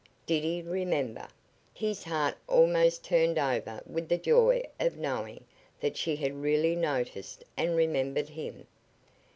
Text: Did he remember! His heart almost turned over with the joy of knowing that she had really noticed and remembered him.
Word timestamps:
Did 0.25 0.43
he 0.43 0.63
remember! 0.63 1.27
His 1.75 2.03
heart 2.05 2.33
almost 2.47 3.03
turned 3.05 3.37
over 3.37 3.83
with 3.85 4.09
the 4.09 4.17
joy 4.17 4.63
of 4.79 4.97
knowing 4.97 5.43
that 5.79 5.95
she 5.95 6.15
had 6.15 6.41
really 6.41 6.75
noticed 6.75 7.43
and 7.55 7.75
remembered 7.75 8.29
him. 8.29 8.65